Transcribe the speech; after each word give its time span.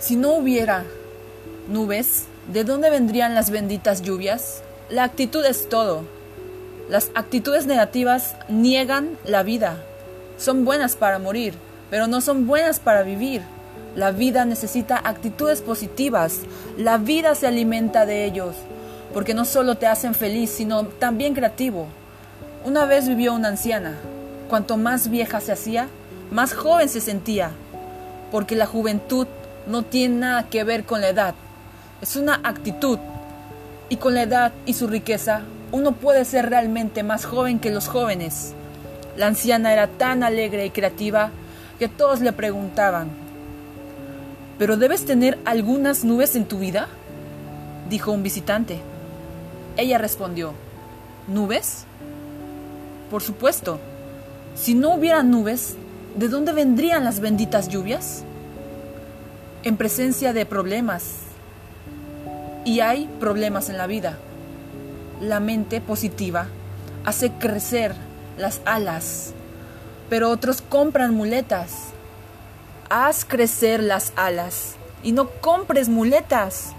Si 0.00 0.16
no 0.16 0.32
hubiera 0.32 0.84
nubes, 1.68 2.24
¿de 2.50 2.64
dónde 2.64 2.88
vendrían 2.88 3.34
las 3.34 3.50
benditas 3.50 4.00
lluvias? 4.00 4.62
La 4.88 5.04
actitud 5.04 5.44
es 5.44 5.68
todo. 5.68 6.04
Las 6.88 7.10
actitudes 7.14 7.66
negativas 7.66 8.34
niegan 8.48 9.18
la 9.26 9.42
vida. 9.42 9.76
Son 10.38 10.64
buenas 10.64 10.96
para 10.96 11.18
morir, 11.18 11.52
pero 11.90 12.06
no 12.06 12.22
son 12.22 12.46
buenas 12.46 12.80
para 12.80 13.02
vivir. 13.02 13.42
La 13.94 14.10
vida 14.10 14.46
necesita 14.46 14.96
actitudes 14.96 15.60
positivas. 15.60 16.38
La 16.78 16.96
vida 16.96 17.34
se 17.34 17.46
alimenta 17.46 18.06
de 18.06 18.24
ellos, 18.24 18.56
porque 19.12 19.34
no 19.34 19.44
solo 19.44 19.74
te 19.76 19.86
hacen 19.86 20.14
feliz, 20.14 20.48
sino 20.48 20.86
también 20.86 21.34
creativo. 21.34 21.88
Una 22.64 22.86
vez 22.86 23.06
vivió 23.06 23.34
una 23.34 23.48
anciana. 23.48 23.98
Cuanto 24.48 24.78
más 24.78 25.10
vieja 25.10 25.40
se 25.40 25.52
hacía, 25.52 25.88
más 26.30 26.54
joven 26.54 26.88
se 26.88 27.02
sentía, 27.02 27.50
porque 28.30 28.56
la 28.56 28.64
juventud 28.64 29.26
no 29.66 29.82
tiene 29.82 30.16
nada 30.16 30.48
que 30.48 30.64
ver 30.64 30.84
con 30.84 31.00
la 31.00 31.08
edad, 31.08 31.34
es 32.00 32.16
una 32.16 32.40
actitud. 32.42 32.98
Y 33.88 33.96
con 33.96 34.14
la 34.14 34.22
edad 34.22 34.52
y 34.66 34.74
su 34.74 34.86
riqueza, 34.86 35.42
uno 35.72 35.92
puede 35.92 36.24
ser 36.24 36.48
realmente 36.48 37.02
más 37.02 37.24
joven 37.24 37.58
que 37.58 37.70
los 37.70 37.88
jóvenes. 37.88 38.54
La 39.16 39.26
anciana 39.26 39.72
era 39.72 39.88
tan 39.88 40.22
alegre 40.22 40.64
y 40.64 40.70
creativa 40.70 41.30
que 41.78 41.88
todos 41.88 42.20
le 42.20 42.32
preguntaban, 42.32 43.10
¿pero 44.58 44.76
debes 44.76 45.04
tener 45.04 45.38
algunas 45.44 46.04
nubes 46.04 46.36
en 46.36 46.46
tu 46.46 46.58
vida? 46.58 46.88
dijo 47.88 48.12
un 48.12 48.22
visitante. 48.22 48.78
Ella 49.76 49.98
respondió, 49.98 50.52
¿nubes? 51.26 51.84
Por 53.10 53.22
supuesto, 53.22 53.80
si 54.54 54.74
no 54.74 54.94
hubiera 54.94 55.22
nubes, 55.22 55.74
¿de 56.16 56.28
dónde 56.28 56.52
vendrían 56.52 57.04
las 57.04 57.18
benditas 57.20 57.68
lluvias? 57.68 58.24
En 59.62 59.76
presencia 59.76 60.32
de 60.32 60.46
problemas. 60.46 61.14
Y 62.64 62.80
hay 62.80 63.08
problemas 63.18 63.68
en 63.68 63.78
la 63.78 63.86
vida. 63.86 64.18
La 65.20 65.40
mente 65.40 65.80
positiva 65.80 66.46
hace 67.04 67.32
crecer 67.32 67.94
las 68.36 68.60
alas, 68.64 69.32
pero 70.08 70.30
otros 70.30 70.62
compran 70.62 71.14
muletas. 71.14 71.88
Haz 72.88 73.24
crecer 73.24 73.82
las 73.82 74.12
alas 74.16 74.76
y 75.02 75.12
no 75.12 75.30
compres 75.30 75.88
muletas. 75.88 76.72